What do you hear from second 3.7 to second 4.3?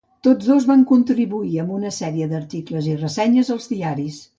diaris.